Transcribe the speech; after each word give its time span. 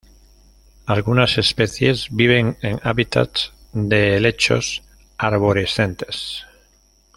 Algunas 0.87 1.37
especies 1.37 2.07
viven 2.09 2.57
en 2.63 2.79
hábitats 2.81 3.53
de 3.71 4.17
helechos 4.17 4.81
arborescentes. 5.19 6.41